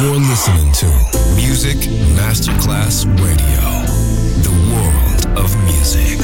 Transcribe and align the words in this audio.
You're 0.00 0.16
listening 0.16 0.72
to 0.72 0.86
Music 1.36 1.76
Masterclass 2.16 3.04
Radio, 3.20 3.64
the 4.40 4.54
world 4.72 5.38
of 5.38 5.54
music. 5.64 6.18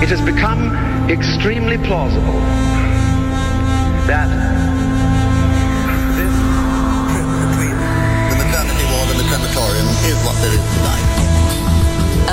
It 0.00 0.10
has 0.10 0.20
become 0.20 0.70
extremely 1.10 1.76
plausible 1.78 2.38
that 4.06 4.30
this 6.14 6.36
trip 7.10 7.26
between 7.50 7.74
the 8.30 8.36
maternity 8.44 8.84
ward 8.94 9.10
and 9.10 9.18
the 9.18 9.26
crematorium 9.26 9.88
is 10.06 10.24
what 10.24 10.36
there 10.40 10.54
is 10.54 10.76
tonight. 10.76 11.21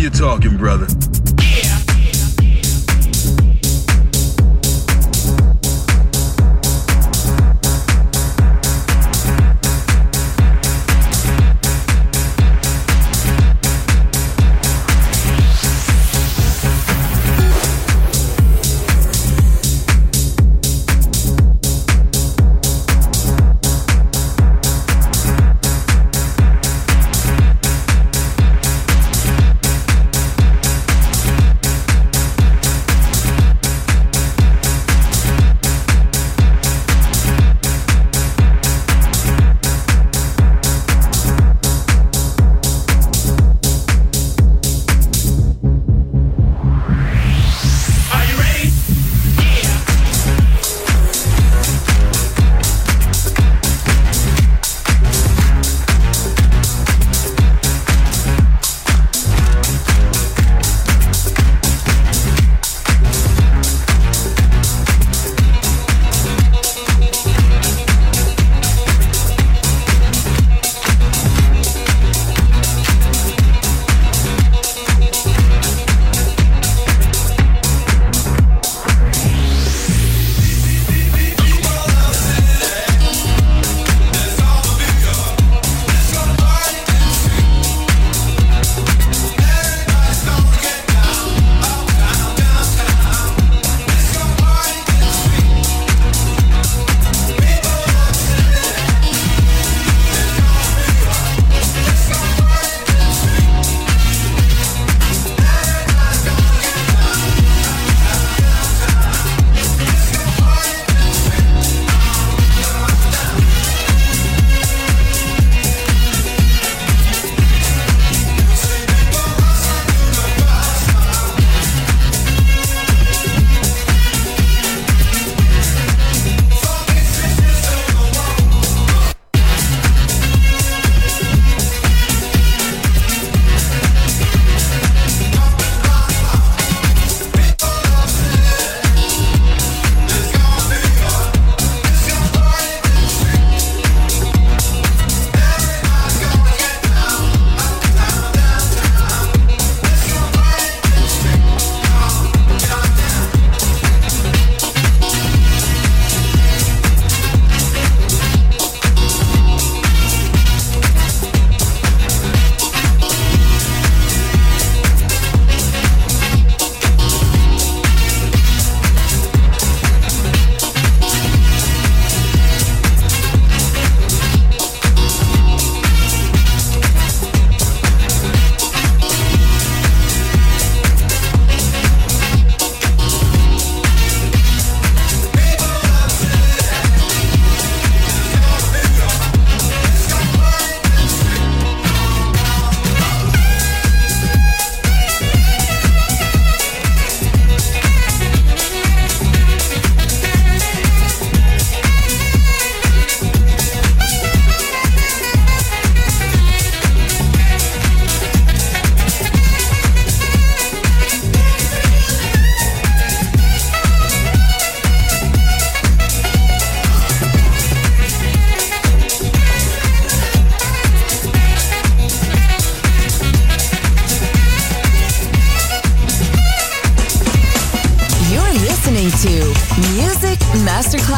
you're 0.00 0.10
talking, 0.10 0.56
brother. 0.56 1.09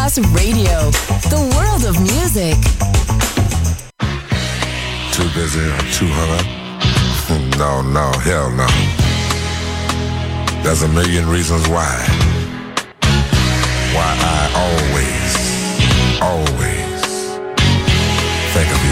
Masterclass 0.02 0.34
Radio, 0.34 0.90
the 1.30 1.38
world 1.54 1.84
of 1.84 1.94
music. 2.02 2.56
Too 5.12 5.28
busy 5.32 5.60
too 5.92 6.08
hung 6.10 6.30
up? 6.38 6.46
No, 7.56 7.82
no, 7.82 8.10
hell 8.18 8.50
no. 8.50 8.66
There's 10.64 10.82
a 10.82 10.88
million 10.88 11.28
reasons 11.28 11.68
why. 11.68 12.04
Why 13.94 14.10
I 14.18 14.50
always, 14.64 15.36
always 16.20 17.02
think 18.54 18.70
of 18.74 18.84
you. 18.84 18.91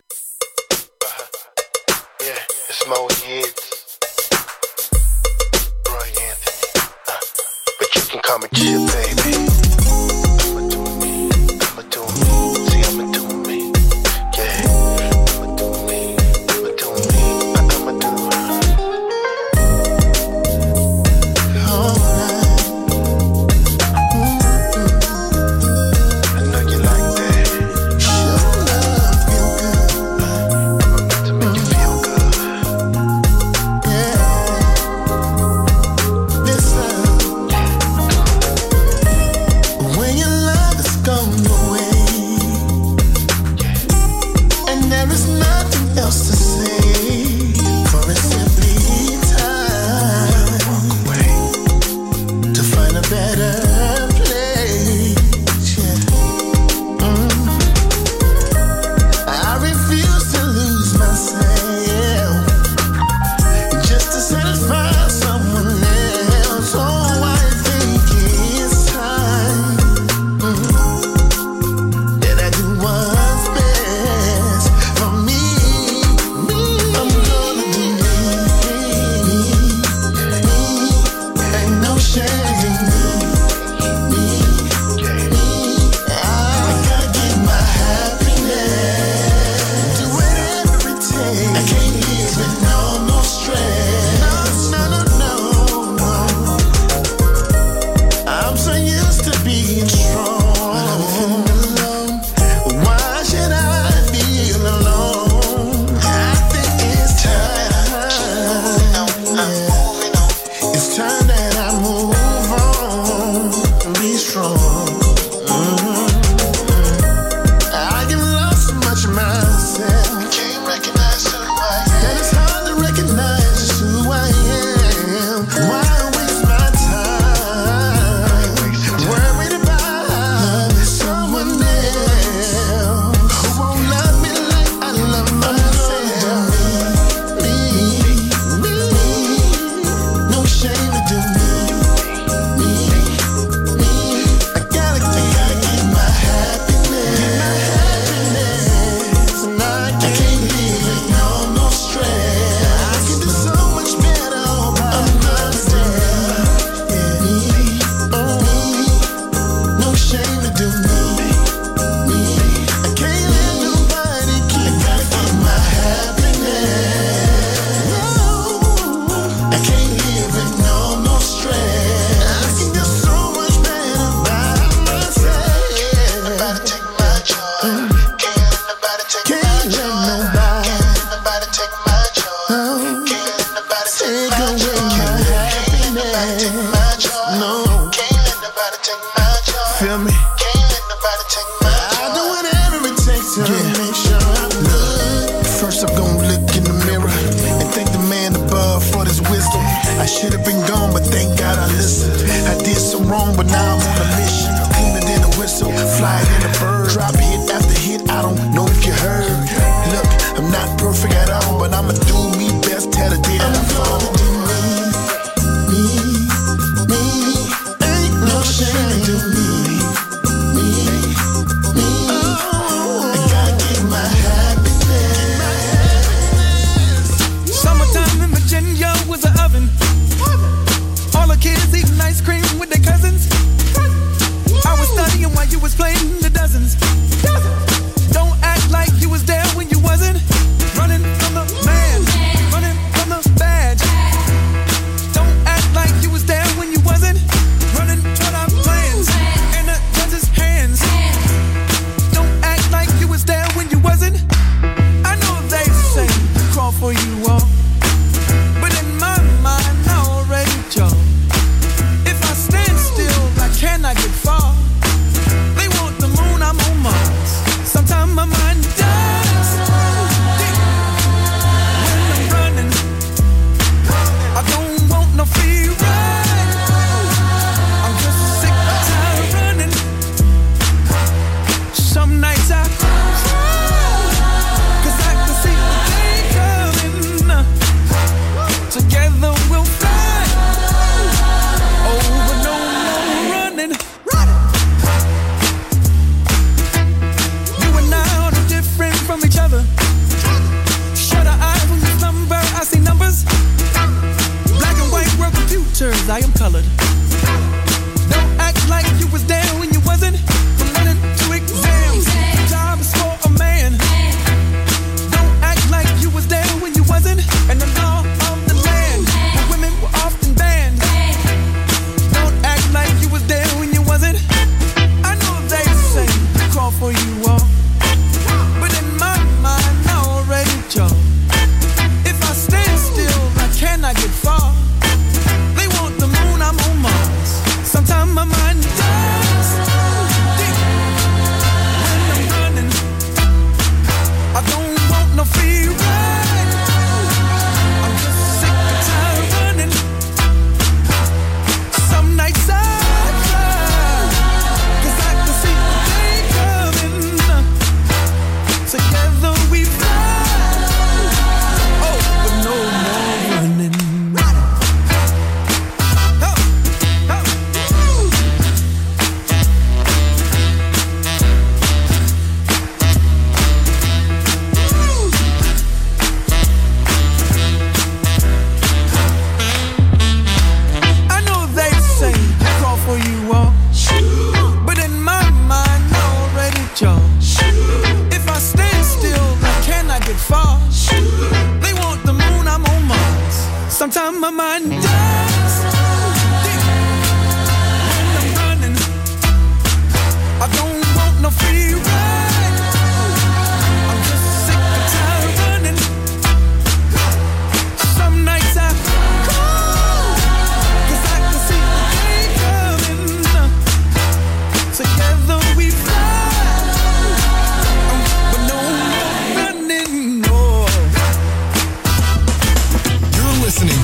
hit, 207.91 208.09
I 208.09 208.21
don't 208.21 208.50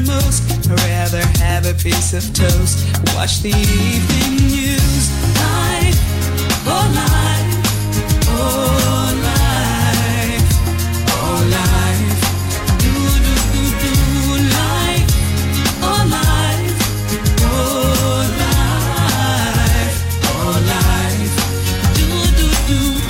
most. 0.00 0.42
Rather 0.68 1.24
have 1.38 1.66
a 1.66 1.74
piece 1.74 2.12
of 2.12 2.24
toast. 2.34 2.78
Watch 3.14 3.40
the 3.40 3.50
evening 3.50 4.36
news. 4.48 5.10
Life, 5.38 5.98
oh 6.66 6.86
life, 6.94 7.50
oh 8.28 9.12
life, 9.22 10.46
life. 11.50 12.20
Do 12.82 12.92
do 13.24 13.34
do 13.52 13.62
do 13.82 13.92
life, 14.58 15.06
life, 15.82 16.10
life, 16.10 16.74
life. 19.70 19.96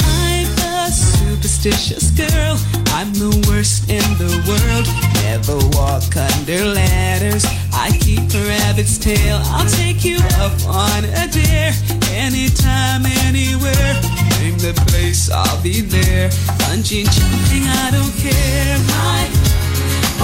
I'm 0.04 0.54
a 0.58 0.90
superstitious 0.92 2.10
girl. 2.10 2.56
I'm 2.88 3.12
the 3.14 3.30
worst 3.48 3.90
in 3.90 4.04
the 4.18 4.30
world 4.46 5.15
never 5.36 5.58
walk 5.76 6.16
under 6.16 6.64
ladders. 6.64 7.44
I 7.72 7.90
keep 8.00 8.20
a 8.32 8.48
rabbit's 8.48 8.96
tail. 8.96 9.38
I'll 9.44 9.68
take 9.68 10.02
you 10.04 10.16
up 10.40 10.56
on 10.66 11.04
a 11.04 11.28
dare 11.28 11.74
anytime, 12.12 13.04
anywhere. 13.26 13.92
Name 14.40 14.56
the 14.58 14.72
place, 14.88 15.30
I'll 15.30 15.62
be 15.62 15.82
there. 15.82 16.30
Punching, 16.60 17.06
jumping, 17.06 17.66
I 17.68 17.90
don't 17.92 18.14
care. 18.16 18.78
Life, 18.96 19.36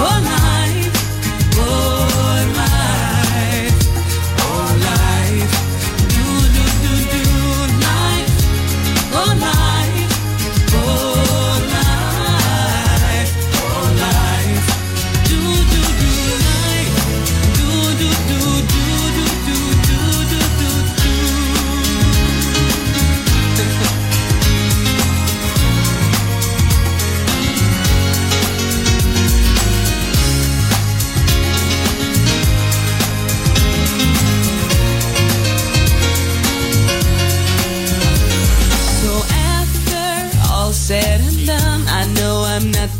oh 0.01 0.17
life, 0.25 0.91
oh 1.57 2.53
life. 2.57 2.82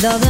The 0.00 0.29